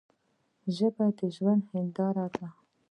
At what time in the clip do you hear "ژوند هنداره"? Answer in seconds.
1.35-2.27